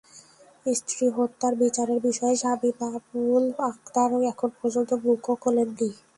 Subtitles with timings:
[0.65, 5.89] স্ত্রী হত্যার বিচারের বিষয়ে স্বামী বাবুল আক্তার এখন পর্যন্ত মুখও খোলেননি।